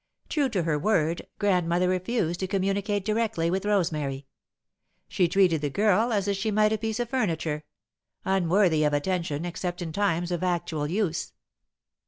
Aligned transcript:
True 0.29 0.49
to 0.49 0.63
her 0.63 0.79
word, 0.79 1.27
Grandmother 1.37 1.87
refused 1.87 2.39
to 2.39 2.47
communicate 2.47 3.05
directly 3.05 3.51
with 3.51 3.65
Rosemary. 3.67 4.25
She 5.07 5.27
treated 5.27 5.61
the 5.61 5.69
girl 5.69 6.11
as 6.11 6.35
she 6.35 6.49
might 6.49 6.73
a 6.73 6.79
piece 6.79 6.99
of 6.99 7.11
furniture 7.11 7.65
unworthy 8.25 8.83
of 8.83 8.93
attention 8.93 9.45
except 9.45 9.79
in 9.79 9.93
times 9.93 10.31
of 10.31 10.41
actual 10.41 10.87
use. 10.87 11.33